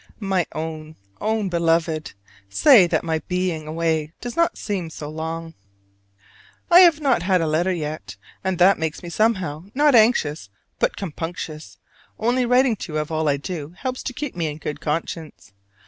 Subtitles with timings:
[0.19, 2.13] My Own, Own Beloved:
[2.49, 5.53] Say that my being away does not seem too long?
[6.71, 10.97] I have not had a letter yet, and that makes me somehow not anxious but
[10.97, 11.77] compunctious;
[12.17, 15.53] only writing to you of all I do helps to keep me in good conscience.